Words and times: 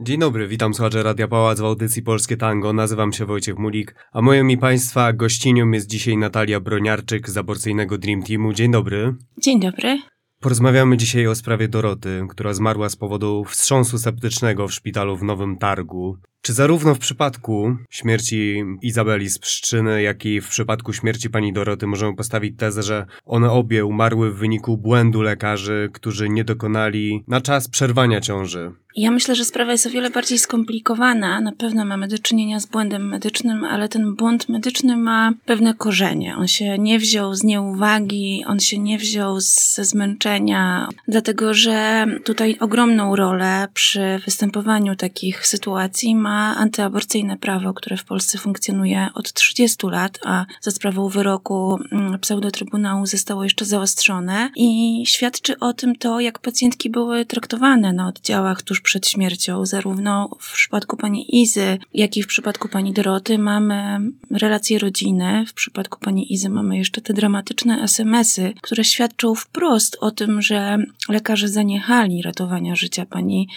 Dzień 0.00 0.20
dobry, 0.20 0.48
witam 0.48 0.74
słuchacze 0.74 1.02
Radia 1.02 1.28
Pałac 1.28 1.60
w 1.60 1.64
audycji 1.64 2.02
Polskie 2.02 2.36
Tango. 2.36 2.72
Nazywam 2.72 3.12
się 3.12 3.26
Wojciech 3.26 3.58
Mulik, 3.58 3.94
a 4.12 4.22
moją 4.22 4.48
i 4.48 4.58
Państwa 4.58 5.12
gościnią 5.12 5.70
jest 5.70 5.86
dzisiaj 5.86 6.16
Natalia 6.16 6.60
Broniarczyk 6.60 7.30
z 7.30 7.36
aborcyjnego 7.36 7.98
Dream 7.98 8.22
Teamu. 8.22 8.52
Dzień 8.52 8.72
dobry. 8.72 9.14
Dzień 9.42 9.60
dobry. 9.60 9.98
Porozmawiamy 10.40 10.96
dzisiaj 10.96 11.26
o 11.26 11.34
sprawie 11.34 11.68
Doroty, 11.68 12.22
która 12.28 12.54
zmarła 12.54 12.88
z 12.88 12.96
powodu 12.96 13.44
wstrząsu 13.44 13.98
septycznego 13.98 14.68
w 14.68 14.72
szpitalu 14.72 15.16
w 15.16 15.22
Nowym 15.22 15.58
Targu. 15.58 16.16
Czy 16.46 16.52
zarówno 16.52 16.94
w 16.94 16.98
przypadku 16.98 17.76
śmierci 17.90 18.64
Izabeli 18.82 19.28
z 19.28 19.38
Pszczyny, 19.38 20.02
jak 20.02 20.26
i 20.26 20.40
w 20.40 20.48
przypadku 20.48 20.92
śmierci 20.92 21.30
pani 21.30 21.52
Doroty 21.52 21.86
możemy 21.86 22.16
postawić 22.16 22.58
tezę, 22.58 22.82
że 22.82 23.06
one 23.24 23.50
obie 23.50 23.84
umarły 23.84 24.30
w 24.30 24.36
wyniku 24.36 24.76
błędu 24.76 25.22
lekarzy, 25.22 25.90
którzy 25.92 26.28
nie 26.28 26.44
dokonali 26.44 27.24
na 27.28 27.40
czas 27.40 27.68
przerwania 27.68 28.20
ciąży? 28.20 28.72
Ja 28.96 29.10
myślę, 29.10 29.34
że 29.34 29.44
sprawa 29.44 29.72
jest 29.72 29.86
o 29.86 29.90
wiele 29.90 30.10
bardziej 30.10 30.38
skomplikowana. 30.38 31.40
Na 31.40 31.52
pewno 31.52 31.84
mamy 31.84 32.08
do 32.08 32.18
czynienia 32.18 32.60
z 32.60 32.66
błędem 32.66 33.08
medycznym, 33.08 33.64
ale 33.64 33.88
ten 33.88 34.14
błąd 34.14 34.48
medyczny 34.48 34.96
ma 34.96 35.32
pewne 35.44 35.74
korzenie. 35.74 36.36
On 36.36 36.48
się 36.48 36.78
nie 36.78 36.98
wziął 36.98 37.34
z 37.34 37.44
nieuwagi, 37.44 38.44
on 38.46 38.60
się 38.60 38.78
nie 38.78 38.98
wziął 38.98 39.40
ze 39.40 39.84
zmęczenia, 39.84 40.88
dlatego 41.08 41.54
że 41.54 42.06
tutaj 42.24 42.56
ogromną 42.60 43.16
rolę 43.16 43.68
przy 43.74 44.20
występowaniu 44.24 44.96
takich 44.96 45.46
sytuacji 45.46 46.14
ma 46.14 46.35
antyaborcyjne 46.36 47.36
prawo, 47.36 47.74
które 47.74 47.96
w 47.96 48.04
Polsce 48.04 48.38
funkcjonuje 48.38 49.08
od 49.14 49.32
30 49.32 49.86
lat, 49.86 50.18
a 50.24 50.46
za 50.60 50.70
sprawą 50.70 51.08
wyroku 51.08 51.78
mm, 51.92 52.18
pseudotrybunału 52.18 53.06
zostało 53.06 53.44
jeszcze 53.44 53.64
zaostrzone 53.64 54.50
i 54.56 55.02
świadczy 55.06 55.58
o 55.58 55.72
tym 55.72 55.96
to, 55.96 56.20
jak 56.20 56.38
pacjentki 56.38 56.90
były 56.90 57.24
traktowane 57.24 57.92
na 57.92 58.08
oddziałach 58.08 58.62
tuż 58.62 58.80
przed 58.80 59.08
śmiercią. 59.08 59.66
Zarówno 59.66 60.28
w 60.40 60.52
przypadku 60.52 60.96
pani 60.96 61.42
Izy, 61.42 61.78
jak 61.94 62.16
i 62.16 62.22
w 62.22 62.26
przypadku 62.26 62.68
pani 62.68 62.92
Doroty 62.92 63.38
mamy 63.38 63.98
relacje 64.30 64.78
rodziny. 64.78 65.44
W 65.46 65.54
przypadku 65.54 65.98
pani 66.00 66.32
Izy 66.32 66.48
mamy 66.48 66.78
jeszcze 66.78 67.00
te 67.00 67.14
dramatyczne 67.14 67.82
SMS-y, 67.82 68.54
które 68.62 68.84
świadczą 68.84 69.34
wprost 69.34 69.96
o 70.00 70.10
tym, 70.10 70.42
że 70.42 70.78
lekarze 71.08 71.48
zaniechali 71.48 72.22
ratowania 72.22 72.76
życia 72.76 73.06
pani 73.06 73.48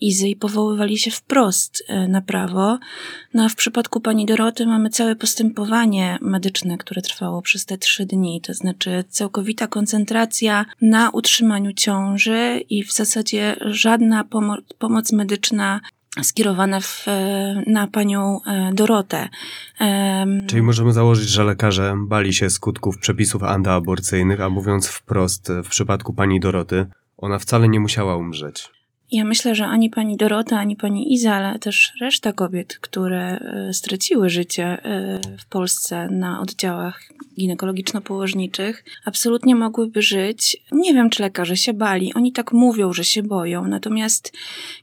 Izy 0.00 0.28
i 0.28 0.36
powoływali 0.36 0.98
się 0.98 1.10
wprost 1.10 1.84
e, 1.88 2.08
na 2.08 2.22
prawo. 2.28 2.78
No 3.34 3.44
a 3.44 3.48
w 3.48 3.54
przypadku 3.54 4.00
pani 4.00 4.26
Doroty 4.26 4.66
mamy 4.66 4.90
całe 4.90 5.16
postępowanie 5.16 6.18
medyczne, 6.20 6.78
które 6.78 7.02
trwało 7.02 7.42
przez 7.42 7.64
te 7.64 7.78
trzy 7.78 8.06
dni, 8.06 8.40
to 8.40 8.54
znaczy 8.54 9.04
całkowita 9.08 9.66
koncentracja 9.66 10.64
na 10.82 11.10
utrzymaniu 11.10 11.72
ciąży 11.72 12.60
i 12.70 12.84
w 12.84 12.92
zasadzie 12.92 13.56
żadna 13.60 14.24
pomo- 14.24 14.62
pomoc 14.78 15.12
medyczna 15.12 15.80
skierowana 16.22 16.80
w, 16.80 17.08
e, 17.08 17.62
na 17.66 17.86
panią 17.86 18.40
e, 18.46 18.70
Dorotę. 18.74 19.28
Czyli 20.46 20.62
możemy 20.62 20.92
założyć, 20.92 21.28
że 21.28 21.44
lekarze 21.44 21.94
bali 22.06 22.34
się 22.34 22.50
skutków 22.50 22.98
przepisów 22.98 23.42
antyaborcyjnych, 23.42 24.40
a 24.40 24.48
mówiąc 24.48 24.88
wprost, 24.88 25.52
w 25.64 25.68
przypadku 25.68 26.12
pani 26.12 26.40
Doroty, 26.40 26.86
ona 27.16 27.38
wcale 27.38 27.68
nie 27.68 27.80
musiała 27.80 28.16
umrzeć. 28.16 28.77
Ja 29.12 29.24
myślę, 29.24 29.54
że 29.54 29.66
ani 29.66 29.90
pani 29.90 30.16
Dorota, 30.16 30.58
ani 30.58 30.76
pani 30.76 31.14
Iza, 31.14 31.34
ale 31.34 31.58
też 31.58 31.92
reszta 32.00 32.32
kobiet, 32.32 32.78
które 32.78 33.38
e, 33.38 33.74
straciły 33.74 34.30
życie 34.30 34.64
e, 34.64 35.20
w 35.38 35.46
Polsce 35.46 36.08
na 36.10 36.40
oddziałach 36.40 37.02
ginekologiczno-położniczych, 37.38 38.84
absolutnie 39.04 39.54
mogłyby 39.54 40.02
żyć. 40.02 40.56
Nie 40.72 40.94
wiem, 40.94 41.10
czy 41.10 41.22
lekarze 41.22 41.56
się 41.56 41.72
bali. 41.72 42.14
Oni 42.14 42.32
tak 42.32 42.52
mówią, 42.52 42.92
że 42.92 43.04
się 43.04 43.22
boją. 43.22 43.64
Natomiast 43.64 44.32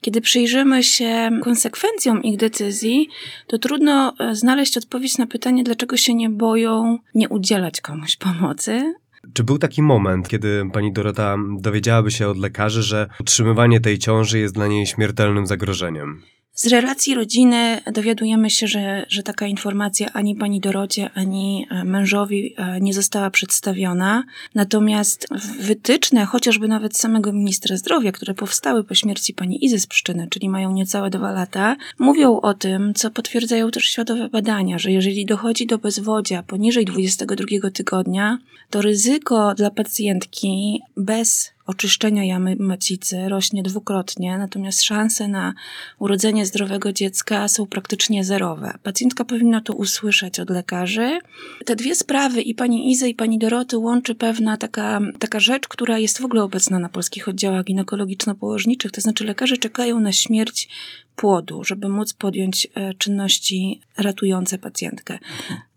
kiedy 0.02 0.22
przyjrzymy 0.22 0.84
się 0.84 1.30
konsekwencjom 1.44 2.23
ich 2.23 2.38
decyzji, 2.38 3.08
to 3.48 3.58
trudno 3.58 4.14
e, 4.20 4.36
znaleźć 4.36 4.78
odpowiedź 4.78 5.17
na 5.17 5.28
pytanie, 5.28 5.64
dlaczego 5.64 5.98
się 5.98 6.14
nie 6.14 6.30
boją 6.30 7.00
nie 7.16 7.30
udzielać 7.30 7.82
komuś 7.82 8.16
pomocy, 8.16 8.94
czy 9.33 9.43
był 9.43 9.58
taki 9.58 9.81
moment, 9.81 10.27
kiedy 10.27 10.69
pani 10.73 10.93
Dorota 10.93 11.37
dowiedziałaby 11.59 12.11
się 12.11 12.27
od 12.27 12.37
lekarzy, 12.37 12.83
że 12.83 13.09
utrzymywanie 13.19 13.80
tej 13.80 13.97
ciąży 13.97 14.39
jest 14.39 14.53
dla 14.53 14.67
niej 14.67 14.86
śmiertelnym 14.86 15.47
zagrożeniem? 15.47 16.21
Z 16.55 16.67
relacji 16.67 17.16
rodziny 17.16 17.82
dowiadujemy 17.93 18.49
się, 18.49 18.67
że, 18.67 19.05
że 19.10 19.23
taka 19.23 19.48
informacja 19.48 20.14
ani 20.14 20.36
pani 20.36 20.60
Dorocie, 20.60 21.10
ani 21.14 21.67
e, 21.70 21.83
mężowi 21.83 22.54
e, 22.58 22.82
nie 22.82 22.93
została 22.93 23.30
przedstawiona. 23.30 24.23
Natomiast 24.55 25.27
wytyczne, 25.60 26.26
chociażby 26.26 26.67
nawet 26.67 26.98
samego 26.98 27.33
ministra 27.33 27.77
zdrowia, 27.77 28.11
które 28.11 28.33
powstały 28.33 28.83
po 28.83 28.95
śmierci 28.95 29.33
pani 29.33 29.66
Izy 29.66 29.80
z 29.80 29.88
Pszczyny, 29.88 30.27
czyli 30.30 30.49
mają 30.49 30.71
niecałe 30.71 31.10
dwa 31.10 31.32
lata, 31.32 31.76
mówią 31.99 32.39
o 32.39 32.54
tym, 32.54 32.93
co 32.93 33.11
potwierdzają 33.11 33.72
też 33.72 33.86
światowe 33.86 34.30
badania, 34.30 34.80
że 34.80 34.92
jeżeli 34.92 35.26
dochodzi 35.26 35.66
do 35.67 35.77
bezwodzia 35.77 36.43
poniżej 36.43 36.86
22 36.86 37.70
tygodnia, 37.73 38.37
to 38.70 38.82
ryzyko 38.82 39.55
dla 39.55 39.70
pacjentki 39.70 40.82
bez 40.98 41.55
oczyszczenia 41.65 42.26
jamy 42.26 42.55
macicy 42.59 43.30
rośnie 43.30 43.64
dwukrotnie, 43.64 44.37
natomiast 44.37 44.83
szanse 44.83 45.27
na 45.27 45.53
urodzenie 45.99 46.45
zdrowego 46.45 46.93
dziecka 46.93 47.48
są 47.48 47.65
praktycznie 47.65 48.23
zerowe. 48.23 48.73
Pacjentka 48.83 49.26
powinna 49.26 49.61
to 49.61 49.73
usłyszeć 49.73 50.39
od 50.39 50.49
lekarzy. 50.49 51.20
Te 51.65 51.75
dwie 51.75 51.95
sprawy, 51.95 52.42
i 52.42 52.55
pani 52.55 52.92
Izy, 52.92 53.09
i 53.09 53.15
pani 53.15 53.39
Doroty, 53.39 53.77
łączy 53.77 54.15
pewna 54.15 54.58
taka, 54.58 54.99
taka 55.20 55.39
rzecz, 55.39 55.67
która 55.67 55.99
jest 55.99 56.21
w 56.21 56.25
ogóle 56.25 56.43
obecna 56.43 56.80
na 56.80 56.89
polskich 56.89 57.27
oddziałach 57.27 57.65
ginekologiczno-położniczych, 57.65 58.92
to 58.92 59.02
znaczy 59.02 59.23
lekarze 59.23 59.58
czekają 59.58 59.99
na 59.99 60.11
śmierć 60.11 60.70
płodu, 61.15 61.64
żeby 61.64 61.89
móc 61.89 62.14
podjąć 62.14 62.67
e, 62.76 62.93
czynności 62.93 63.81
ratujące 63.98 64.58
pacjentkę. 64.58 65.20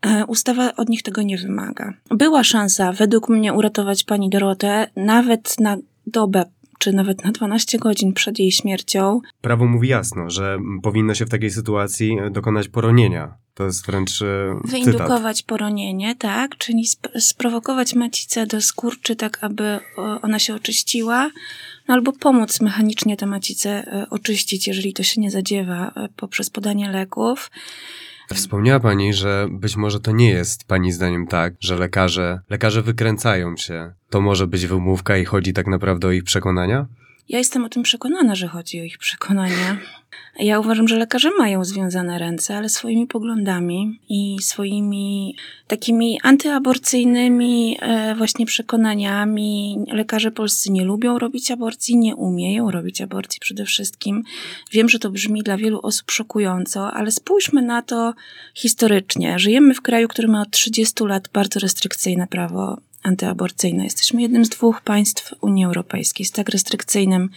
E, 0.02 0.26
ustawa 0.26 0.76
od 0.76 0.88
nich 0.88 1.02
tego 1.02 1.22
nie 1.22 1.38
wymaga. 1.38 1.94
Była 2.10 2.44
szansa, 2.44 2.92
według 2.92 3.28
mnie, 3.28 3.52
uratować 3.52 4.04
pani 4.04 4.30
Dorotę 4.30 4.90
nawet 4.96 5.60
na 5.60 5.76
dobę 6.06 6.44
czy 6.78 6.92
nawet 6.92 7.24
na 7.24 7.32
12 7.32 7.78
godzin 7.78 8.12
przed 8.12 8.38
jej 8.38 8.52
śmiercią. 8.52 9.20
Prawo 9.40 9.66
mówi 9.66 9.88
jasno, 9.88 10.30
że 10.30 10.58
powinno 10.82 11.14
się 11.14 11.26
w 11.26 11.30
takiej 11.30 11.50
sytuacji 11.50 12.16
dokonać 12.30 12.68
poronienia. 12.68 13.34
To 13.54 13.64
jest 13.64 13.86
wręcz. 13.86 14.22
E, 14.22 14.60
Wyindukować 14.64 15.36
cytat. 15.36 15.48
poronienie, 15.48 16.16
tak? 16.16 16.56
Czyli 16.56 16.82
sp 16.94 17.04
sprowokować 17.18 17.94
macicę 17.94 18.46
do 18.46 18.60
skurczy, 18.60 19.16
tak 19.16 19.38
aby 19.40 19.78
ona 20.22 20.38
się 20.38 20.54
oczyściła, 20.54 21.30
no 21.88 21.94
albo 21.94 22.12
pomóc 22.12 22.60
mechanicznie 22.60 23.16
tę 23.16 23.26
macicę 23.26 23.70
e, 23.70 24.06
oczyścić, 24.10 24.66
jeżeli 24.66 24.92
to 24.92 25.02
się 25.02 25.20
nie 25.20 25.30
zadziewa 25.30 25.92
e, 25.96 26.08
poprzez 26.16 26.50
podanie 26.50 26.90
leków. 26.90 27.50
Wspomniała 28.34 28.80
Pani, 28.80 29.14
że 29.14 29.48
być 29.50 29.76
może 29.76 30.00
to 30.00 30.12
nie 30.12 30.30
jest 30.30 30.64
Pani 30.64 30.92
zdaniem 30.92 31.26
tak, 31.26 31.54
że 31.60 31.76
lekarze, 31.76 32.40
lekarze 32.50 32.82
wykręcają 32.82 33.56
się. 33.56 33.92
To 34.10 34.20
może 34.20 34.46
być 34.46 34.66
wymówka 34.66 35.16
i 35.16 35.24
chodzi 35.24 35.52
tak 35.52 35.66
naprawdę 35.66 36.08
o 36.08 36.12
ich 36.12 36.24
przekonania? 36.24 36.86
Ja 37.28 37.38
jestem 37.38 37.64
o 37.64 37.68
tym 37.68 37.82
przekonana, 37.82 38.34
że 38.34 38.48
chodzi 38.48 38.80
o 38.80 38.84
ich 38.84 38.98
przekonania. 38.98 39.78
Ja 40.38 40.60
uważam, 40.60 40.88
że 40.88 40.96
lekarze 40.96 41.30
mają 41.38 41.64
związane 41.64 42.18
ręce, 42.18 42.56
ale 42.56 42.68
swoimi 42.68 43.06
poglądami 43.06 44.00
i 44.08 44.36
swoimi 44.42 45.36
takimi 45.66 46.18
antyaborcyjnymi 46.22 47.78
e, 47.80 48.14
właśnie 48.14 48.46
przekonaniami. 48.46 49.78
Lekarze 49.92 50.30
polscy 50.30 50.72
nie 50.72 50.84
lubią 50.84 51.18
robić 51.18 51.50
aborcji, 51.50 51.96
nie 51.96 52.16
umieją 52.16 52.70
robić 52.70 53.00
aborcji 53.00 53.40
przede 53.40 53.64
wszystkim. 53.64 54.24
Wiem, 54.72 54.88
że 54.88 54.98
to 54.98 55.10
brzmi 55.10 55.42
dla 55.42 55.56
wielu 55.56 55.80
osób 55.82 56.10
szokująco, 56.10 56.92
ale 56.92 57.10
spójrzmy 57.10 57.62
na 57.62 57.82
to 57.82 58.14
historycznie. 58.54 59.38
Żyjemy 59.38 59.74
w 59.74 59.80
kraju, 59.80 60.08
który 60.08 60.28
ma 60.28 60.42
od 60.42 60.50
30 60.50 61.04
lat 61.04 61.28
bardzo 61.32 61.60
restrykcyjne 61.60 62.26
prawo 62.26 62.78
antyaborcyjne. 63.02 63.84
Jesteśmy 63.84 64.22
jednym 64.22 64.44
z 64.44 64.48
dwóch 64.48 64.80
państw 64.80 65.34
Unii 65.40 65.64
Europejskiej 65.64 66.26
z 66.26 66.32
tak 66.32 66.48
restrykcyjnym 66.48 67.28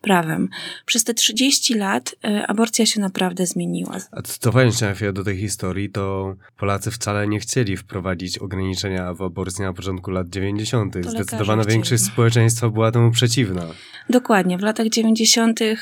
prawem. 0.00 0.48
Przez 0.86 1.04
te 1.04 1.14
30 1.14 1.74
lat 1.74 2.14
e, 2.24 2.46
aborcja 2.46 2.86
się 2.86 3.00
naprawdę 3.00 3.46
zmieniła. 3.46 3.96
A 4.12 4.22
cofając 4.22 4.78
się 4.78 5.12
do 5.12 5.24
tej 5.24 5.36
historii, 5.36 5.90
to 5.90 6.34
Polacy 6.56 6.90
wcale 6.90 7.28
nie 7.28 7.40
chcieli 7.40 7.76
wprowadzić 7.76 8.38
ograniczenia 8.38 9.14
w 9.14 9.22
aborcji 9.22 9.62
na 9.62 9.72
początku 9.72 10.10
lat 10.10 10.28
90. 10.28 10.94
Zdecydowana 11.08 11.64
większość 11.64 12.02
społeczeństwa 12.02 12.68
była 12.68 12.92
temu 12.92 13.10
przeciwna. 13.10 13.62
Dokładnie. 14.10 14.58
W 14.58 14.62
latach 14.62 14.88
90. 14.88 15.60
E, 15.62 15.76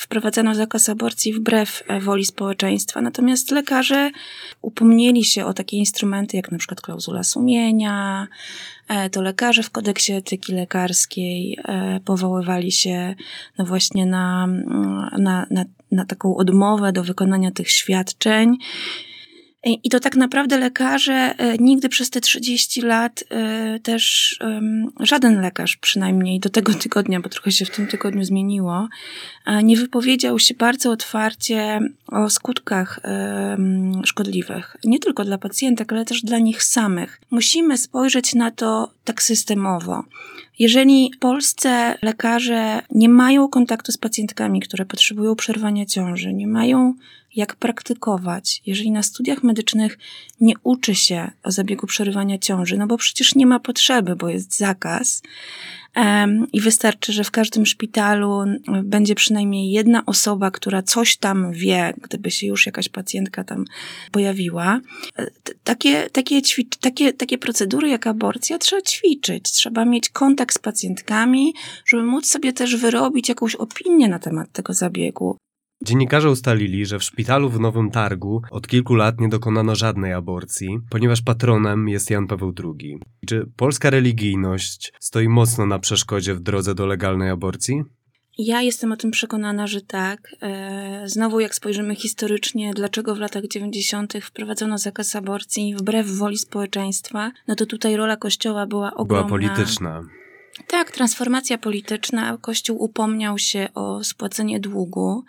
wprowadzono 0.00 0.54
zakaz 0.54 0.88
aborcji 0.88 1.32
wbrew 1.32 1.82
e, 1.86 2.00
woli 2.00 2.24
społeczeństwa. 2.24 3.00
Natomiast 3.00 3.50
lekarze 3.50 4.10
upomnieli 4.62 5.24
się 5.24 5.44
o 5.44 5.54
takie 5.54 5.76
instrumenty, 5.76 6.36
jak 6.36 6.52
na 6.52 6.58
przykład 6.58 6.80
klauzula 6.80 7.24
sumienia, 7.24 8.25
E, 8.88 9.10
to 9.10 9.22
lekarze 9.22 9.62
w 9.62 9.70
kodeksie 9.70 10.12
etyki 10.12 10.52
lekarskiej 10.52 11.58
e, 11.64 12.00
powoływali 12.04 12.72
się 12.72 13.14
no 13.58 13.64
właśnie 13.64 14.06
na, 14.06 14.44
mm, 14.44 15.08
na, 15.18 15.46
na, 15.50 15.64
na 15.92 16.04
taką 16.04 16.36
odmowę 16.36 16.92
do 16.92 17.02
wykonania 17.04 17.50
tych 17.50 17.70
świadczeń. 17.70 18.56
I 19.66 19.90
to 19.90 20.00
tak 20.00 20.16
naprawdę 20.16 20.58
lekarze 20.58 21.34
nigdy 21.58 21.88
przez 21.88 22.10
te 22.10 22.20
30 22.20 22.82
lat 22.82 23.24
też 23.82 24.38
żaden 25.00 25.40
lekarz 25.40 25.76
przynajmniej 25.76 26.40
do 26.40 26.50
tego 26.50 26.74
tygodnia, 26.74 27.20
bo 27.20 27.28
trochę 27.28 27.52
się 27.52 27.64
w 27.64 27.70
tym 27.70 27.86
tygodniu 27.86 28.24
zmieniło, 28.24 28.88
nie 29.62 29.76
wypowiedział 29.76 30.38
się 30.38 30.54
bardzo 30.54 30.90
otwarcie 30.90 31.80
o 32.06 32.30
skutkach 32.30 33.00
szkodliwych. 34.04 34.76
Nie 34.84 34.98
tylko 34.98 35.24
dla 35.24 35.38
pacjentek, 35.38 35.92
ale 35.92 36.04
też 36.04 36.22
dla 36.22 36.38
nich 36.38 36.62
samych. 36.62 37.20
Musimy 37.30 37.78
spojrzeć 37.78 38.34
na 38.34 38.50
to 38.50 38.90
tak 39.04 39.22
systemowo. 39.22 40.04
Jeżeli 40.58 41.10
w 41.16 41.18
Polsce 41.18 41.98
lekarze 42.02 42.82
nie 42.90 43.08
mają 43.08 43.48
kontaktu 43.48 43.92
z 43.92 43.98
pacjentkami, 43.98 44.60
które 44.60 44.84
potrzebują 44.84 45.36
przerwania 45.36 45.86
ciąży, 45.86 46.32
nie 46.32 46.46
mają 46.46 46.94
jak 47.36 47.56
praktykować, 47.56 48.62
jeżeli 48.66 48.90
na 48.90 49.02
studiach 49.02 49.42
medycznych 49.42 49.98
nie 50.40 50.54
uczy 50.62 50.94
się 50.94 51.30
o 51.42 51.50
zabiegu 51.52 51.86
przerywania 51.86 52.38
ciąży, 52.38 52.76
no 52.76 52.86
bo 52.86 52.96
przecież 52.96 53.34
nie 53.34 53.46
ma 53.46 53.60
potrzeby, 53.60 54.16
bo 54.16 54.28
jest 54.28 54.56
zakaz, 54.56 55.22
i 56.52 56.60
wystarczy, 56.60 57.12
że 57.12 57.24
w 57.24 57.30
każdym 57.30 57.66
szpitalu 57.66 58.44
będzie 58.84 59.14
przynajmniej 59.14 59.70
jedna 59.70 60.02
osoba, 60.06 60.50
która 60.50 60.82
coś 60.82 61.16
tam 61.16 61.52
wie, 61.52 61.94
gdyby 62.02 62.30
się 62.30 62.46
już 62.46 62.66
jakaś 62.66 62.88
pacjentka 62.88 63.44
tam 63.44 63.64
pojawiła. 64.12 64.80
E, 65.18 65.26
takie, 65.64 66.10
takie, 66.10 66.40
takie, 66.80 67.12
takie 67.12 67.38
procedury 67.38 67.88
jak 67.88 68.06
aborcja 68.06 68.58
trzeba 68.58 68.82
ćwiczyć. 68.82 69.52
Trzeba 69.52 69.84
mieć 69.84 70.08
kontakt 70.08 70.54
z 70.54 70.58
pacjentkami, 70.58 71.54
żeby 71.86 72.02
móc 72.02 72.26
sobie 72.26 72.52
też 72.52 72.76
wyrobić 72.76 73.28
jakąś 73.28 73.54
opinię 73.54 74.08
na 74.08 74.18
temat 74.18 74.52
tego 74.52 74.74
zabiegu. 74.74 75.36
Dziennikarze 75.86 76.30
ustalili, 76.30 76.86
że 76.86 76.98
w 76.98 77.04
szpitalu 77.04 77.50
w 77.50 77.60
Nowym 77.60 77.90
Targu 77.90 78.42
od 78.50 78.68
kilku 78.68 78.94
lat 78.94 79.20
nie 79.20 79.28
dokonano 79.28 79.74
żadnej 79.74 80.12
aborcji, 80.12 80.78
ponieważ 80.90 81.22
patronem 81.22 81.88
jest 81.88 82.10
Jan 82.10 82.26
Paweł 82.26 82.54
II. 82.64 82.98
Czy 83.26 83.46
polska 83.56 83.90
religijność 83.90 84.92
stoi 85.00 85.28
mocno 85.28 85.66
na 85.66 85.78
przeszkodzie 85.78 86.34
w 86.34 86.40
drodze 86.40 86.74
do 86.74 86.86
legalnej 86.86 87.30
aborcji? 87.30 87.82
Ja 88.38 88.62
jestem 88.62 88.92
o 88.92 88.96
tym 88.96 89.10
przekonana, 89.10 89.66
że 89.66 89.80
tak. 89.80 90.36
E, 90.42 91.02
znowu, 91.04 91.40
jak 91.40 91.54
spojrzymy 91.54 91.94
historycznie, 91.94 92.74
dlaczego 92.74 93.14
w 93.14 93.18
latach 93.18 93.46
90. 93.46 94.12
wprowadzono 94.22 94.78
zakaz 94.78 95.16
aborcji 95.16 95.74
wbrew 95.74 96.06
woli 96.06 96.38
społeczeństwa, 96.38 97.32
no 97.48 97.54
to 97.54 97.66
tutaj 97.66 97.96
rola 97.96 98.16
Kościoła 98.16 98.66
była 98.66 98.94
ogromna. 98.94 99.28
Była 99.28 99.38
polityczna. 99.38 100.02
Tak, 100.66 100.90
transformacja 100.90 101.58
polityczna. 101.58 102.38
Kościół 102.40 102.82
upomniał 102.82 103.38
się 103.38 103.68
o 103.74 104.04
spłacenie 104.04 104.60
długu 104.60 105.24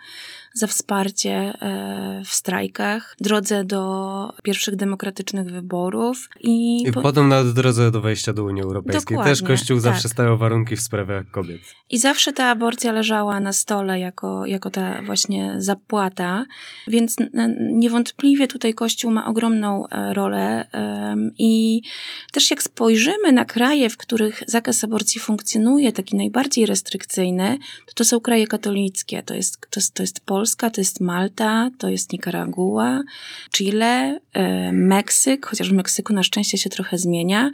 za 0.58 0.66
wsparcie 0.66 1.30
e, 1.30 2.22
w 2.24 2.32
strajkach, 2.32 3.16
drodze 3.20 3.64
do 3.64 4.32
pierwszych 4.42 4.76
demokratycznych 4.76 5.50
wyborów. 5.50 6.28
I, 6.40 6.82
I 6.88 6.92
po... 6.92 7.02
potem 7.02 7.28
na 7.28 7.44
drodze 7.44 7.90
do 7.90 8.00
wejścia 8.00 8.32
do 8.32 8.44
Unii 8.44 8.62
Europejskiej. 8.62 9.16
Dokładnie, 9.16 9.32
Też 9.32 9.42
Kościół 9.42 9.76
tak. 9.76 9.82
zawsze 9.82 10.08
stawiał 10.08 10.38
warunki 10.38 10.76
w 10.76 10.80
sprawach 10.80 11.30
kobiet. 11.30 11.60
I 11.90 11.98
zawsze 11.98 12.32
ta 12.32 12.46
aborcja 12.46 12.92
leżała 12.92 13.40
na 13.40 13.52
stole 13.52 14.00
jako, 14.00 14.46
jako 14.46 14.70
ta 14.70 15.02
właśnie 15.02 15.54
zapłata, 15.58 16.46
więc 16.86 17.16
niewątpliwie 17.60 18.48
tutaj 18.48 18.74
Kościół 18.74 19.10
ma 19.10 19.26
ogromną 19.26 19.88
e, 19.88 20.14
rolę 20.14 20.68
i 21.38 21.82
też 22.32 22.50
jak 22.50 22.62
spojrzymy 22.62 23.32
na 23.32 23.44
kraje, 23.44 23.90
w 23.90 23.96
których 23.96 24.42
zakaz 24.46 24.84
aborcji 24.84 25.20
funkcjonuje, 25.20 25.92
taki 25.92 26.16
najbardziej 26.16 26.66
restrykcyjny, 26.66 27.58
to 27.86 27.94
to 27.94 28.04
są 28.04 28.20
kraje 28.20 28.46
katolickie, 28.46 29.22
to 29.22 29.34
jest, 29.34 29.60
to, 29.70 29.80
to 29.94 30.02
jest 30.02 30.20
Polska, 30.20 30.47
Polska, 30.48 30.70
to 30.70 30.80
jest 30.80 31.00
Malta, 31.00 31.70
to 31.78 31.88
jest 31.88 32.12
Nikaragua, 32.12 33.02
Chile, 33.52 34.20
e, 34.32 34.72
Meksyk, 34.72 35.46
chociaż 35.46 35.70
w 35.70 35.72
Meksyku 35.72 36.12
na 36.12 36.22
szczęście 36.22 36.58
się 36.58 36.70
trochę 36.70 36.98
zmienia. 36.98 37.50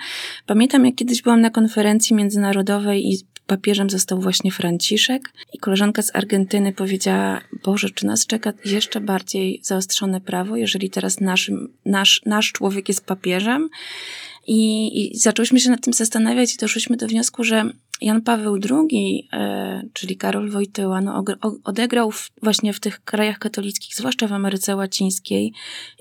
Pamiętam, 0.46 0.87
jak 0.87 0.94
kiedyś 0.94 1.23
byłam 1.23 1.41
na 1.41 1.50
konferencji 1.50 2.17
międzynarodowej 2.17 3.12
i 3.12 3.19
papieżem 3.46 3.91
został 3.91 4.20
właśnie 4.20 4.50
Franciszek 4.50 5.32
i 5.52 5.58
koleżanka 5.58 6.02
z 6.02 6.17
Argentyny 6.17 6.73
powiedziała, 6.73 7.41
Boże, 7.64 7.91
czy 7.91 8.06
nas 8.06 8.26
czeka 8.26 8.52
jeszcze 8.64 9.00
bardziej 9.00 9.61
zaostrzone 9.62 10.20
prawo, 10.20 10.56
jeżeli 10.56 10.91
teraz 10.91 11.20
naszym, 11.20 11.73
nasz, 11.85 12.20
nasz 12.26 12.52
człowiek 12.52 12.88
jest 12.88 13.06
papieżem? 13.06 13.69
I, 14.46 15.12
I 15.14 15.19
zaczęłyśmy 15.19 15.61
się 15.61 15.70
nad 15.70 15.81
tym 15.81 15.93
zastanawiać 15.93 16.55
i 16.55 16.58
doszłyśmy 16.58 16.96
do 16.96 17.06
wniosku, 17.06 17.44
że 17.44 17.70
Jan 18.00 18.23
Paweł 18.23 18.58
II, 18.70 19.29
e, 19.32 19.82
czyli 19.93 20.17
Karol 20.17 20.50
Wojtyła, 20.50 21.00
no, 21.00 21.25
odegrał 21.64 22.11
w, 22.11 22.31
właśnie 22.43 22.73
w 22.73 22.81
tych 22.81 23.05
krajach 23.05 23.38
katolickich, 23.38 23.94
zwłaszcza 23.96 24.29
w 24.29 24.32
Ameryce 24.32 24.76
Łacińskiej 24.76 25.52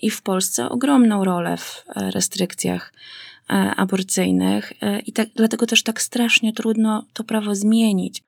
i 0.01 0.10
w 0.10 0.22
Polsce, 0.22 0.69
ogromną 0.69 1.25
rolę 1.25 1.57
w 1.57 1.84
e, 1.95 2.12
restrykcjach 2.12 2.94
e, 3.50 3.54
aborcyjnych. 3.54 4.74
I 5.06 5.13
tak, 5.13 5.30
dlatego 5.36 5.66
też 5.66 5.84
tak 5.84 6.01
strasznie 6.01 6.54
trudno 6.54 7.06
to 7.13 7.24
prawo 7.24 7.56
zmienić. 7.56 8.24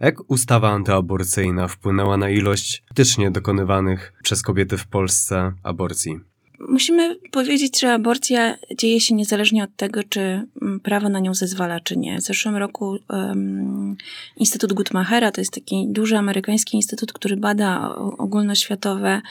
Jak 0.00 0.30
ustawa 0.30 0.70
antyaborcyjna 0.70 1.68
wpłynęła 1.68 2.16
na 2.16 2.30
ilość 2.30 2.82
faktycznie 2.88 3.30
dokonywanych 3.30 4.12
przez 4.22 4.42
kobiety 4.42 4.76
w 4.76 4.86
Polsce 4.86 5.52
aborcji? 5.62 6.29
Musimy 6.68 7.16
powiedzieć, 7.30 7.80
że 7.80 7.92
aborcja 7.92 8.56
dzieje 8.78 9.00
się 9.00 9.14
niezależnie 9.14 9.64
od 9.64 9.76
tego, 9.76 10.02
czy 10.02 10.20
mm, 10.20 10.80
prawo 10.82 11.08
na 11.08 11.20
nią 11.20 11.34
zezwala, 11.34 11.80
czy 11.80 11.96
nie. 11.96 12.18
W 12.18 12.20
zeszłym 12.20 12.56
roku 12.56 12.98
um, 13.08 13.96
Instytut 14.36 14.72
Guttmachera, 14.72 15.32
to 15.32 15.40
jest 15.40 15.52
taki 15.52 15.86
duży 15.88 16.16
amerykański 16.16 16.76
instytut, 16.76 17.12
który 17.12 17.36
bada 17.36 17.94
ogólnoświatowe 18.18 19.22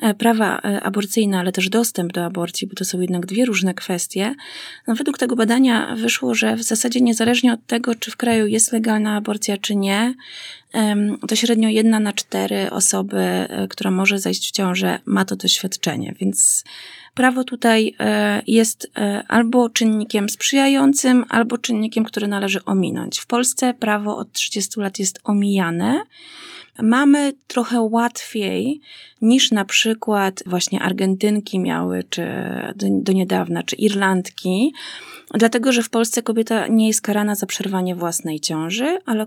e, 0.00 0.14
prawa 0.14 0.58
e, 0.58 0.82
aborcyjne, 0.82 1.38
ale 1.38 1.52
też 1.52 1.68
dostęp 1.68 2.12
do 2.12 2.24
aborcji, 2.24 2.66
bo 2.66 2.74
to 2.74 2.84
są 2.84 3.00
jednak 3.00 3.26
dwie 3.26 3.44
różne 3.44 3.74
kwestie. 3.74 4.34
No, 4.86 4.94
według 4.94 5.18
tego 5.18 5.36
badania 5.36 5.96
wyszło, 5.96 6.34
że 6.34 6.56
w 6.56 6.62
zasadzie 6.62 7.00
niezależnie 7.00 7.52
od 7.52 7.66
tego, 7.66 7.94
czy 7.94 8.10
w 8.10 8.16
kraju 8.16 8.46
jest 8.46 8.72
legalna 8.72 9.16
aborcja, 9.16 9.56
czy 9.56 9.76
nie, 9.76 10.14
to 11.28 11.36
średnio 11.36 11.68
jedna 11.68 12.00
na 12.00 12.12
cztery 12.12 12.70
osoby, 12.70 13.18
e, 13.18 13.68
która 13.68 13.90
może 13.90 14.18
zajść 14.18 14.48
w 14.48 14.52
ciążę, 14.52 14.98
ma 15.04 15.24
to 15.24 15.36
doświadczenie, 15.36 16.14
więc 16.20 16.64
prawo 17.14 17.44
tutaj 17.44 17.94
e, 18.00 18.42
jest 18.46 18.90
e, 18.96 19.22
albo 19.28 19.68
czynnikiem 19.70 20.28
sprzyjającym, 20.28 21.24
albo 21.28 21.58
czynnikiem, 21.58 22.04
który 22.04 22.28
należy 22.28 22.64
ominąć. 22.64 23.18
W 23.18 23.26
Polsce 23.26 23.74
prawo 23.74 24.16
od 24.16 24.32
30 24.32 24.80
lat 24.80 24.98
jest 24.98 25.20
omijane. 25.24 26.02
Mamy 26.82 27.32
trochę 27.46 27.80
łatwiej 27.80 28.80
niż 29.22 29.50
na 29.50 29.64
przykład 29.64 30.42
właśnie 30.46 30.82
Argentynki 30.82 31.58
miały, 31.58 32.04
czy 32.10 32.26
do, 32.76 32.86
do 32.90 33.12
niedawna, 33.12 33.62
czy 33.62 33.76
Irlandki, 33.76 34.72
dlatego 35.34 35.72
że 35.72 35.82
w 35.82 35.90
Polsce 35.90 36.22
kobieta 36.22 36.66
nie 36.66 36.88
jest 36.88 37.02
karana 37.02 37.34
za 37.34 37.46
przerwanie 37.46 37.94
własnej 37.94 38.40
ciąży, 38.40 38.98
ale 39.06 39.26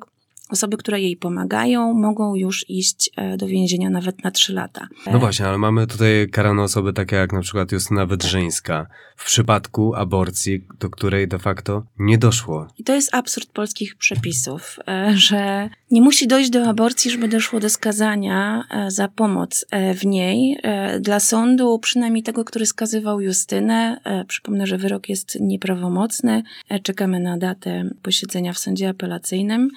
Osoby, 0.49 0.77
które 0.77 1.01
jej 1.01 1.17
pomagają, 1.17 1.93
mogą 1.93 2.35
już 2.35 2.69
iść 2.69 3.09
e, 3.15 3.37
do 3.37 3.47
więzienia 3.47 3.89
nawet 3.89 4.23
na 4.23 4.31
trzy 4.31 4.53
lata. 4.53 4.87
No 5.11 5.19
właśnie, 5.19 5.47
ale 5.47 5.57
mamy 5.57 5.87
tutaj 5.87 6.29
karane 6.31 6.63
osoby 6.63 6.93
takie 6.93 7.15
jak 7.15 7.33
na 7.33 7.41
przykład 7.41 7.71
Justyna 7.71 8.05
Wydrzyńska. 8.05 8.87
W 9.17 9.25
przypadku 9.25 9.95
aborcji, 9.95 10.65
do 10.79 10.89
której 10.89 11.27
de 11.27 11.39
facto 11.39 11.83
nie 11.99 12.17
doszło. 12.17 12.67
I 12.77 12.83
to 12.83 12.95
jest 12.95 13.15
absurd 13.15 13.49
polskich 13.49 13.95
przepisów, 13.95 14.79
e, 14.87 15.13
że 15.15 15.69
nie 15.91 16.01
musi 16.01 16.27
dojść 16.27 16.49
do 16.49 16.65
aborcji, 16.65 17.11
żeby 17.11 17.27
doszło 17.27 17.59
do 17.59 17.69
skazania 17.69 18.63
e, 18.69 18.91
za 18.91 19.07
pomoc 19.07 19.65
w 19.95 20.05
niej. 20.05 20.59
Dla 20.99 21.19
sądu, 21.19 21.79
przynajmniej 21.79 22.23
tego, 22.23 22.45
który 22.45 22.65
skazywał 22.65 23.21
Justynę, 23.21 24.01
przypomnę, 24.27 24.67
że 24.67 24.77
wyrok 24.77 25.09
jest 25.09 25.37
nieprawomocny. 25.39 26.43
Czekamy 26.83 27.19
na 27.19 27.37
datę 27.37 27.89
posiedzenia 28.01 28.53
w 28.53 28.57
sądzie 28.57 28.89
apelacyjnym. 28.89 29.69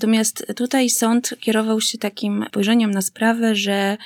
Natomiast 0.00 0.46
tutaj 0.56 0.90
sąd 0.90 1.34
kierował 1.40 1.80
się 1.80 1.98
takim 1.98 2.44
spojrzeniem 2.48 2.90
na 2.90 3.02
sprawę, 3.02 3.54
że 3.54 3.96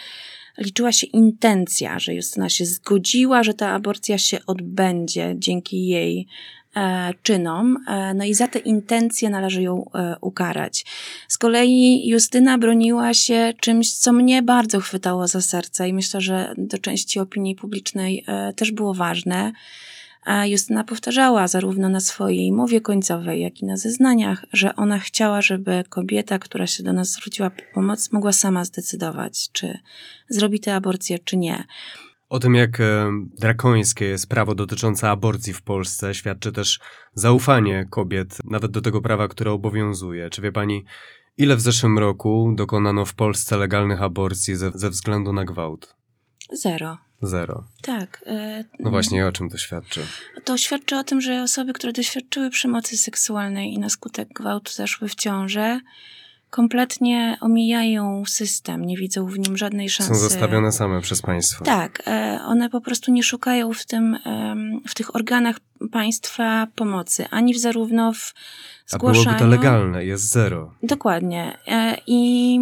liczyła 0.58 0.92
się 0.92 1.06
intencja, 1.06 1.98
że 1.98 2.14
Justyna 2.14 2.48
się 2.48 2.66
zgodziła, 2.66 3.42
że 3.42 3.54
ta 3.54 3.68
aborcja 3.68 4.18
się 4.18 4.38
odbędzie 4.46 5.34
dzięki 5.38 5.86
jej 5.86 6.26
e, 6.76 7.12
czynom, 7.22 7.76
e, 7.88 8.14
no 8.14 8.24
i 8.24 8.34
za 8.34 8.48
te 8.48 8.58
intencje 8.58 9.30
należy 9.30 9.62
ją 9.62 9.84
e, 9.94 10.16
ukarać. 10.20 10.84
Z 11.28 11.38
kolei 11.38 12.08
Justyna 12.08 12.58
broniła 12.58 13.14
się 13.14 13.52
czymś, 13.60 13.92
co 13.92 14.12
mnie 14.12 14.42
bardzo 14.42 14.80
chwytało 14.80 15.28
za 15.28 15.40
serce 15.40 15.88
i 15.88 15.92
myślę, 15.92 16.20
że 16.20 16.54
do 16.58 16.78
części 16.78 17.20
opinii 17.20 17.54
publicznej 17.54 18.24
też 18.56 18.72
było 18.72 18.94
ważne 18.94 19.52
a 20.24 20.46
Justyna 20.46 20.84
powtarzała 20.84 21.48
zarówno 21.48 21.88
na 21.88 22.00
swojej 22.00 22.52
mowie 22.52 22.80
końcowej, 22.80 23.40
jak 23.40 23.60
i 23.60 23.66
na 23.66 23.76
zeznaniach, 23.76 24.44
że 24.52 24.76
ona 24.76 24.98
chciała, 24.98 25.42
żeby 25.42 25.84
kobieta, 25.88 26.38
która 26.38 26.66
się 26.66 26.82
do 26.82 26.92
nas 26.92 27.12
zwróciła 27.12 27.50
po 27.50 27.62
pomoc, 27.74 28.12
mogła 28.12 28.32
sama 28.32 28.64
zdecydować, 28.64 29.48
czy 29.52 29.78
zrobi 30.28 30.60
tę 30.60 30.74
aborcję, 30.74 31.18
czy 31.18 31.36
nie. 31.36 31.64
O 32.28 32.38
tym, 32.38 32.54
jak 32.54 32.80
e, 32.80 33.10
drakońskie 33.38 34.04
jest 34.04 34.28
prawo 34.28 34.54
dotyczące 34.54 35.10
aborcji 35.10 35.52
w 35.52 35.62
Polsce, 35.62 36.14
świadczy 36.14 36.52
też 36.52 36.80
zaufanie 37.14 37.86
kobiet, 37.90 38.38
nawet 38.44 38.70
do 38.70 38.80
tego 38.80 39.00
prawa, 39.00 39.28
które 39.28 39.52
obowiązuje. 39.52 40.30
Czy 40.30 40.42
wie 40.42 40.52
pani, 40.52 40.84
ile 41.36 41.56
w 41.56 41.60
zeszłym 41.60 41.98
roku 41.98 42.52
dokonano 42.56 43.04
w 43.04 43.14
Polsce 43.14 43.56
legalnych 43.56 44.02
aborcji 44.02 44.56
ze, 44.56 44.70
ze 44.74 44.90
względu 44.90 45.32
na 45.32 45.44
gwałt? 45.44 45.96
Zero. 46.52 46.98
Zero. 47.26 47.64
Tak. 47.82 48.24
e, 48.26 48.64
No 48.80 48.90
właśnie, 48.90 49.26
o 49.26 49.32
czym 49.32 49.50
to 49.50 49.58
świadczy? 49.58 50.00
To 50.44 50.56
świadczy 50.58 50.96
o 50.96 51.04
tym, 51.04 51.20
że 51.20 51.42
osoby, 51.42 51.72
które 51.72 51.92
doświadczyły 51.92 52.50
przemocy 52.50 52.96
seksualnej 52.98 53.72
i 53.72 53.78
na 53.78 53.88
skutek 53.88 54.28
gwałtu 54.28 54.72
zaszły 54.72 55.08
w 55.08 55.14
ciążę, 55.14 55.80
kompletnie 56.50 57.36
omijają 57.40 58.22
system, 58.26 58.84
nie 58.84 58.96
widzą 58.96 59.26
w 59.26 59.38
nim 59.38 59.56
żadnej 59.56 59.88
szansy. 59.90 60.14
Są 60.14 60.20
zostawione 60.20 60.72
same 60.72 61.00
przez 61.00 61.22
państwo. 61.22 61.64
Tak, 61.64 62.02
e, 62.06 62.40
one 62.46 62.70
po 62.70 62.80
prostu 62.80 63.12
nie 63.12 63.22
szukają 63.22 63.72
w 63.72 63.84
tym, 63.86 64.18
w 64.88 64.94
tych 64.94 65.16
organach 65.16 65.56
państwa 65.92 66.66
pomocy, 66.74 67.26
ani 67.30 67.54
w 67.54 67.58
zarówno 67.58 68.12
w 68.12 68.34
A 68.92 68.98
byłoby 68.98 69.18
zgłaszaniu... 69.18 69.38
to 69.38 69.46
legalne, 69.46 70.04
jest 70.04 70.24
zero. 70.32 70.74
Dokładnie. 70.82 71.58
E, 71.66 71.96
I 72.06 72.60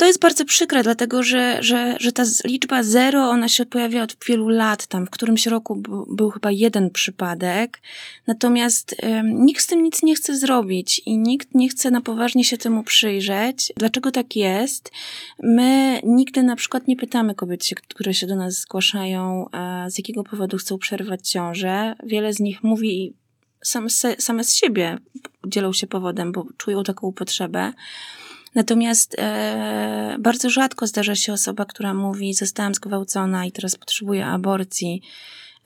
to 0.00 0.06
jest 0.06 0.20
bardzo 0.20 0.44
przykre, 0.44 0.82
dlatego 0.82 1.22
że, 1.22 1.62
że, 1.62 1.96
że 2.00 2.12
ta 2.12 2.22
liczba 2.44 2.82
zero, 2.82 3.28
ona 3.28 3.48
się 3.48 3.66
pojawia 3.66 4.02
od 4.02 4.16
wielu 4.26 4.48
lat. 4.48 4.86
Tam 4.86 5.06
w 5.06 5.10
którymś 5.10 5.46
roku 5.46 5.82
był, 6.08 6.30
chyba 6.30 6.50
jeden 6.50 6.90
przypadek. 6.90 7.80
Natomiast 8.26 8.96
nikt 9.24 9.62
z 9.62 9.66
tym 9.66 9.82
nic 9.82 10.02
nie 10.02 10.14
chce 10.14 10.36
zrobić 10.36 11.02
i 11.06 11.18
nikt 11.18 11.54
nie 11.54 11.68
chce 11.68 11.90
na 11.90 12.00
poważnie 12.00 12.44
się 12.44 12.58
temu 12.58 12.82
przyjrzeć. 12.82 13.72
Dlaczego 13.76 14.10
tak 14.10 14.36
jest? 14.36 14.90
My 15.42 16.00
nigdy 16.04 16.42
na 16.42 16.56
przykład 16.56 16.88
nie 16.88 16.96
pytamy 16.96 17.34
kobiet, 17.34 17.62
które 17.88 18.14
się 18.14 18.26
do 18.26 18.36
nas 18.36 18.54
zgłaszają, 18.54 19.46
z 19.88 19.98
jakiego 19.98 20.24
powodu 20.24 20.56
chcą 20.56 20.78
przerwać 20.78 21.28
ciążę. 21.28 21.94
Wiele 22.02 22.32
z 22.32 22.40
nich 22.40 22.62
mówi 22.62 23.14
same, 23.64 23.90
same 24.18 24.44
z 24.44 24.54
siebie 24.54 24.98
dzielą 25.46 25.72
się 25.72 25.86
powodem, 25.86 26.32
bo 26.32 26.46
czują 26.56 26.82
taką 26.84 27.12
potrzebę. 27.12 27.72
Natomiast 28.54 29.16
e, 29.18 30.16
bardzo 30.20 30.50
rzadko 30.50 30.86
zdarza 30.86 31.14
się 31.14 31.32
osoba, 31.32 31.64
która 31.64 31.94
mówi: 31.94 32.34
Zostałam 32.34 32.74
zgwałcona 32.74 33.46
i 33.46 33.52
teraz 33.52 33.76
potrzebuję 33.76 34.26
aborcji. 34.26 35.02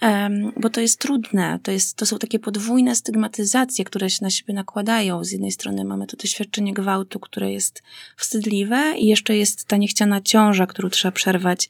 Em, 0.00 0.53
bo 0.57 0.71
to 0.71 0.81
jest 0.81 1.00
trudne, 1.00 1.59
to, 1.62 1.71
jest, 1.71 1.97
to 1.97 2.07
są 2.07 2.19
takie 2.19 2.38
podwójne 2.38 2.97
stygmatyzacje, 2.97 3.85
które 3.85 4.11
się 4.11 4.19
na 4.23 4.31
siebie 4.31 4.55
nakładają. 4.55 5.25
Z 5.25 5.33
jednej 5.33 5.53
strony 5.53 5.85
mamy 5.85 6.07
to 6.07 6.17
doświadczenie 6.17 6.75
gwałtu, 6.75 7.21
które 7.21 7.53
jest 7.53 7.83
wstydliwe, 8.17 8.95
i 8.99 9.07
jeszcze 9.07 9.37
jest 9.37 9.64
ta 9.64 9.76
niechciana 9.76 10.21
ciąża, 10.21 10.67
którą 10.67 10.91
trzeba 10.91 11.12
przerwać. 11.12 11.69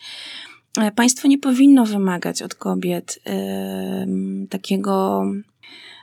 E, 0.81 0.93
Państwo 0.93 1.29
nie 1.29 1.39
powinno 1.39 1.87
wymagać 1.87 2.43
od 2.43 2.55
kobiet 2.55 3.19
takiego, 4.51 5.25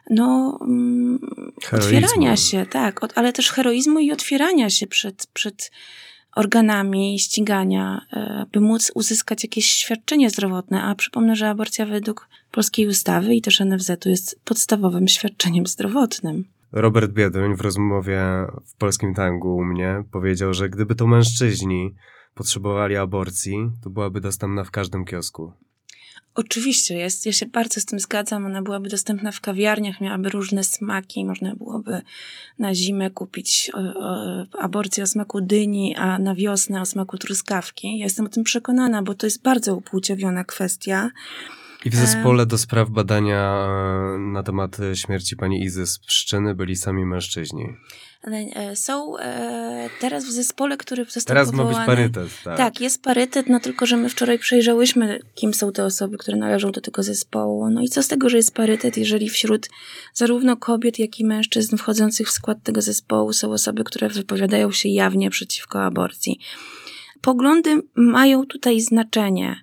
no, 0.10 0.60
mm, 0.62 1.20
otwierania 1.72 2.38
się, 2.38 2.66
tak, 2.66 3.04
od, 3.04 3.18
ale 3.18 3.34
też 3.34 3.52
heroizmu 3.52 4.00
i 4.00 4.12
otwierania 4.12 4.70
się 4.70 4.88
przed, 4.88 5.28
przed 5.34 5.72
organami 6.36 7.20
ścigania, 7.20 8.06
e, 8.14 8.46
by 8.52 8.60
móc 8.60 8.92
uzyskać 8.96 9.44
jakieś 9.44 9.66
świadczenie 9.66 10.30
zdrowotne. 10.30 10.84
A 10.84 10.96
przypomnę, 10.96 11.36
że 11.36 11.50
aborcja 11.50 11.86
według 11.86 12.30
polskiej 12.52 12.88
ustawy 12.88 13.36
i 13.36 13.42
też 13.42 13.62
NFZ-u 13.62 14.10
jest 14.10 14.40
podstawowym 14.46 15.08
świadczeniem 15.08 15.68
zdrowotnym. 15.68 16.46
Robert 16.72 17.12
Biedoń 17.12 17.56
w 17.56 17.62
rozmowie 17.62 18.22
w 18.66 18.76
polskim 18.78 19.14
tangu 19.14 19.56
u 19.56 19.64
mnie 19.64 20.04
powiedział, 20.12 20.54
że 20.54 20.70
gdyby 20.70 20.96
to 20.96 21.08
mężczyźni 21.08 21.96
potrzebowali 22.34 22.96
aborcji, 22.96 23.72
to 23.84 23.90
byłaby 23.90 24.22
dostępna 24.22 24.64
w 24.64 24.72
każdym 24.72 25.06
kiosku. 25.06 25.54
Oczywiście 26.36 26.96
jest, 26.96 27.26
ja 27.26 27.32
się 27.32 27.46
bardzo 27.46 27.82
z 27.82 27.86
tym 27.86 28.00
zgadzam. 28.00 28.46
Ona 28.46 28.62
byłaby 28.62 28.90
dostępna 28.90 29.32
w 29.32 29.42
kawiarniach, 29.42 30.02
miałaby 30.02 30.30
różne 30.30 30.64
smaki, 30.64 31.26
można 31.26 31.56
byłoby 31.56 32.02
na 32.60 32.76
zimę 32.76 33.10
kupić 33.10 33.72
e, 33.74 33.78
e, 33.78 34.46
aborcję 34.60 35.04
o 35.04 35.08
smaku 35.08 35.42
dyni, 35.42 35.96
a 35.96 36.20
na 36.20 36.36
wiosnę 36.36 36.82
o 36.82 36.86
smaku 36.86 37.18
truskawki. 37.18 37.98
Ja 37.98 38.04
jestem 38.04 38.26
o 38.26 38.30
tym 38.30 38.44
przekonana, 38.44 39.04
bo 39.04 39.14
to 39.14 39.28
jest 39.28 39.42
bardzo 39.42 39.76
upłciowiona 39.76 40.44
kwestia. 40.44 41.12
I 41.86 41.90
w 41.90 41.96
zespole 41.96 42.46
do 42.46 42.58
spraw 42.58 42.90
badania 42.90 43.68
e, 44.16 44.18
na 44.20 44.44
temat 44.44 44.80
e, 44.80 44.96
śmierci 44.96 45.36
pani 45.36 45.64
Izy 45.64 45.88
z 45.88 46.00
Pszczyny 46.00 46.56
byli 46.56 46.76
sami 46.76 47.06
mężczyźni. 47.06 47.66
E, 48.24 48.76
Są 48.76 49.14
teraz 50.00 50.26
w 50.26 50.32
zespole, 50.32 50.78
który 50.78 51.06
został 51.06 51.36
Teraz 51.36 51.52
ma 51.52 51.58
powołany... 51.58 51.80
być 51.80 51.86
parytet, 51.86 52.44
tak. 52.44 52.58
Tak, 52.58 52.82
jest 52.82 53.04
parytet, 53.04 53.50
no 53.50 53.60
tylko, 53.60 53.86
że 53.86 53.98
my 53.98 54.10
wczoraj 54.10 54.40
przejrzałyśmy, 54.40 55.20
kim 55.36 55.54
są 55.54 55.72
te 55.72 55.86
osoby, 55.86 56.18
które 56.18 56.38
należą 56.38 56.72
do 56.72 56.82
tego 56.82 57.04
zespołu. 57.04 57.70
No 57.70 57.82
i 57.82 57.90
co 57.90 58.04
z 58.04 58.08
tego, 58.08 58.30
że 58.30 58.38
jest 58.38 58.54
parytet, 58.54 58.98
jeżeli 58.98 59.30
wśród 59.30 59.70
zarówno 60.14 60.58
kobiet, 60.58 61.00
jak 61.00 61.20
i 61.20 61.26
mężczyzn 61.26 61.78
wchodzących 61.78 62.28
w 62.28 62.32
skład 62.32 62.64
tego 62.64 62.82
zespołu 62.82 63.34
są 63.34 63.52
osoby, 63.52 63.84
które 63.84 64.10
wypowiadają 64.10 64.72
się 64.72 64.90
jawnie 64.90 65.30
przeciwko 65.30 65.84
aborcji. 65.84 66.40
Poglądy 67.22 67.82
mają 67.96 68.46
tutaj 68.46 68.82
znaczenie. 68.82 69.56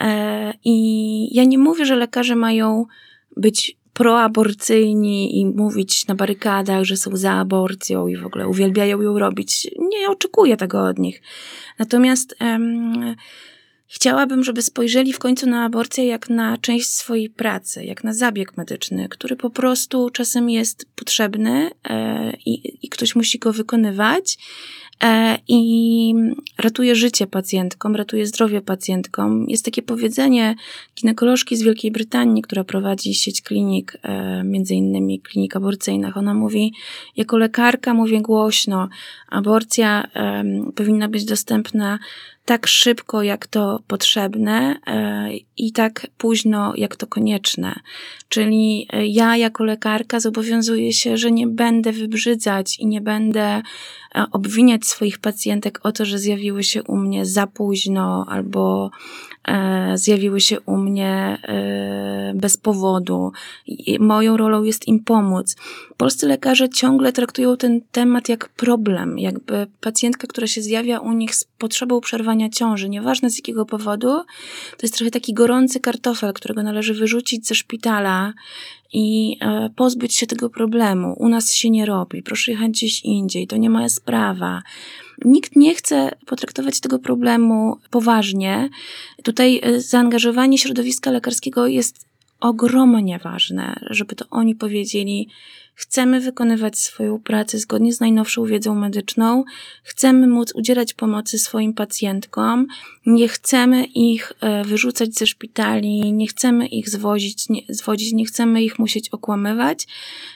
E, 0.00 0.52
I 0.64 1.34
ja 1.34 1.44
nie 1.44 1.58
mówię, 1.58 1.86
że 1.86 1.96
lekarze 1.96 2.36
mają 2.36 2.86
być 3.36 3.76
proaborcyjni 3.92 5.40
i 5.40 5.46
mówić 5.46 6.06
na 6.06 6.14
barykadach, 6.14 6.84
że 6.84 6.96
są 6.96 7.16
za 7.16 7.32
aborcją 7.32 8.08
i 8.08 8.16
w 8.16 8.26
ogóle 8.26 8.48
uwielbiają 8.48 9.02
ją 9.02 9.18
robić. 9.18 9.68
Nie 9.78 10.08
oczekuję 10.10 10.56
tego 10.56 10.84
od 10.84 10.98
nich. 10.98 11.22
Natomiast 11.78 12.36
chciałabym, 13.86 14.44
żeby 14.44 14.62
spojrzeli 14.62 15.12
w 15.12 15.18
końcu 15.18 15.46
na 15.46 15.64
aborcję 15.64 16.06
jak 16.06 16.30
na 16.30 16.58
część 16.58 16.88
swojej 16.88 17.30
pracy, 17.30 17.84
jak 17.84 18.04
na 18.04 18.12
zabieg 18.14 18.56
medyczny, 18.56 19.08
który 19.08 19.36
po 19.36 19.50
prostu 19.50 20.10
czasem 20.10 20.50
jest 20.50 20.86
potrzebny 20.94 21.70
e, 21.84 22.32
i, 22.46 22.86
i 22.86 22.88
ktoś 22.88 23.16
musi 23.16 23.38
go 23.38 23.52
wykonywać. 23.52 24.38
E, 25.04 25.38
I 25.48 26.14
ratuje 26.58 26.94
życie 26.94 27.26
pacjentkom, 27.26 27.96
ratuje 27.96 28.26
zdrowie 28.26 28.60
pacjentkom. 28.60 29.44
Jest 29.48 29.64
takie 29.64 29.82
powiedzenie 29.82 30.54
ginekolożki 30.96 31.56
z 31.56 31.62
Wielkiej 31.62 31.90
Brytanii, 31.90 32.42
która 32.42 32.64
prowadzi 32.64 33.14
sieć 33.14 33.42
klinik, 33.42 33.96
e, 34.02 34.44
między 34.44 34.74
innymi 34.74 35.20
klinik 35.20 35.56
aborcyjnych. 35.56 36.16
Ona 36.16 36.34
mówi, 36.34 36.72
jako 37.16 37.38
lekarka 37.38 37.94
mówię 37.94 38.20
głośno, 38.20 38.88
aborcja 39.28 40.06
powinna 40.74 41.08
być 41.08 41.24
dostępna 41.24 41.98
tak 42.44 42.66
szybko, 42.66 43.22
jak 43.22 43.46
to 43.46 43.80
potrzebne 43.86 44.76
e, 44.86 45.28
i 45.56 45.72
tak 45.72 46.06
późno, 46.18 46.72
jak 46.76 46.96
to 46.96 47.06
konieczne. 47.06 47.74
Czyli 48.28 48.88
ja 49.04 49.36
jako 49.36 49.64
lekarka 49.64 50.20
zobowiązuję 50.20 50.92
się, 50.92 51.16
że 51.16 51.30
nie 51.30 51.46
będę 51.46 51.92
wybrzydzać 51.92 52.78
i 52.78 52.86
nie 52.86 53.00
będę 53.00 53.62
obwiniać 54.32 54.86
swoich 54.86 55.18
pacjentek 55.18 55.80
o 55.82 55.92
to, 55.92 56.04
że 56.04 56.18
zjawiły 56.18 56.64
się 56.64 56.82
u 56.82 56.96
mnie 56.96 57.26
za 57.26 57.46
późno 57.46 58.26
albo 58.28 58.90
e, 58.90 59.39
zjawiły 59.94 60.40
się 60.40 60.60
u 60.60 60.76
mnie 60.76 61.38
e, 61.42 62.32
bez 62.34 62.56
powodu. 62.56 63.32
Moją 64.00 64.36
rolą 64.36 64.62
jest 64.62 64.88
im 64.88 65.04
pomóc. 65.04 65.56
Polscy 65.96 66.26
lekarze 66.26 66.68
ciągle 66.68 67.12
traktują 67.12 67.56
ten 67.56 67.80
temat 67.92 68.28
jak 68.28 68.48
problem, 68.48 69.18
jakby 69.18 69.66
pacjentka, 69.80 70.26
która 70.26 70.46
się 70.46 70.62
zjawia 70.62 70.98
u 70.98 71.12
nich 71.12 71.34
z 71.34 71.44
potrzebą 71.44 72.00
przerwania 72.00 72.48
ciąży, 72.48 72.88
nieważne 72.88 73.30
z 73.30 73.36
jakiego 73.36 73.66
powodu, 73.66 74.08
to 74.70 74.82
jest 74.82 74.94
trochę 74.94 75.10
taki 75.10 75.34
gorący 75.34 75.80
kartofel, 75.80 76.32
którego 76.32 76.62
należy 76.62 76.94
wyrzucić 76.94 77.46
ze 77.46 77.54
szpitala 77.54 78.32
i 78.92 79.36
e, 79.40 79.70
pozbyć 79.76 80.14
się 80.14 80.26
tego 80.26 80.50
problemu. 80.50 81.14
U 81.18 81.28
nas 81.28 81.52
się 81.52 81.70
nie 81.70 81.86
robi, 81.86 82.22
proszę 82.22 82.50
jechać 82.50 82.70
gdzieś 82.70 83.04
indziej, 83.04 83.46
to 83.46 83.56
nie 83.56 83.70
moja 83.70 83.88
sprawa. 83.88 84.62
Nikt 85.24 85.56
nie 85.56 85.74
chce 85.74 86.10
potraktować 86.26 86.80
tego 86.80 86.98
problemu 86.98 87.76
poważnie. 87.90 88.68
Tutaj 89.22 89.60
e, 89.62 89.80
zaangażowanie 89.80 90.58
środowiska 90.58 91.10
lekarskiego 91.10 91.66
jest 91.66 92.06
ogromnie 92.40 93.18
ważne, 93.18 93.80
żeby 93.90 94.14
to 94.16 94.24
oni 94.30 94.54
powiedzieli, 94.54 95.28
chcemy 95.80 96.20
wykonywać 96.20 96.78
swoją 96.78 97.18
pracę 97.18 97.58
zgodnie 97.58 97.92
z 97.92 98.00
najnowszą 98.00 98.44
wiedzą 98.44 98.74
medyczną, 98.74 99.44
chcemy 99.82 100.26
móc 100.26 100.52
udzielać 100.54 100.94
pomocy 100.94 101.38
swoim 101.38 101.74
pacjentkom, 101.74 102.66
nie 103.06 103.28
chcemy 103.28 103.84
ich 103.84 104.32
e, 104.40 104.64
wyrzucać 104.64 105.14
ze 105.14 105.26
szpitali, 105.26 106.12
nie 106.12 106.26
chcemy 106.26 106.66
ich 106.66 106.88
zwozić, 106.88 107.48
nie, 107.48 107.60
zwodzić, 107.68 108.12
nie 108.12 108.24
chcemy 108.24 108.62
ich 108.62 108.78
musieć 108.78 109.08
okłamywać, 109.08 109.86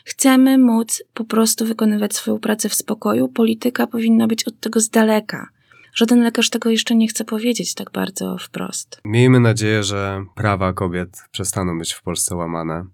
chcemy 0.05 0.59
móc 0.59 1.03
po 1.15 1.25
prostu 1.25 1.67
wykonywać 1.67 2.15
swoją 2.15 2.39
pracę 2.39 2.69
w 2.69 2.75
spokoju. 2.75 3.29
Polityka 3.29 3.87
powinna 3.87 4.27
być 4.27 4.45
od 4.45 4.61
tego 4.61 4.81
z 4.81 4.91
daleka. 4.91 5.49
Żaden 5.95 6.23
lekarz 6.23 6.51
tego 6.51 6.71
jeszcze 6.71 6.95
nie 6.95 7.09
chce 7.09 7.25
powiedzieć 7.25 7.75
tak 7.75 7.91
bardzo 7.91 8.37
wprost. 8.39 9.01
Miejmy 9.05 9.41
nadzieję, 9.41 9.83
że 9.83 10.25
prawa 10.35 10.73
kobiet 10.73 11.25
przestaną 11.31 11.79
być 11.79 11.93
w 11.93 12.03
Polsce 12.03 12.37
łamane. 12.37 12.85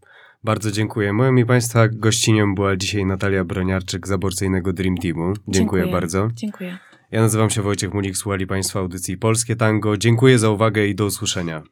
Bardzo 0.44 0.70
dziękuję. 0.70 1.12
Moją 1.12 1.36
i 1.36 1.44
Państwa 1.44 1.88
gościnią 1.88 2.54
była 2.54 2.76
dzisiaj 2.76 3.06
Natalia 3.06 3.44
Broniarczyk 3.44 4.08
z 4.08 4.12
aborcyjnego 4.12 4.72
Dream 4.72 4.96
Teamu. 4.96 5.32
Dziękuję, 5.32 5.82
Dziękuję. 5.82 5.86
bardzo. 5.86 6.28
Dziękuję. 6.34 6.78
Ja 7.10 7.20
nazywam 7.20 7.50
się 7.50 7.62
Wojciech 7.62 7.94
Mulik, 7.94 8.16
słuchali 8.16 8.46
Państwo 8.46 8.78
audycji 8.78 9.18
Polskie 9.18 9.56
Tango. 9.56 9.96
Dziękuję 9.96 10.38
za 10.38 10.50
uwagę 10.50 10.86
i 10.86 10.94
do 10.94 11.06
usłyszenia. 11.06 11.62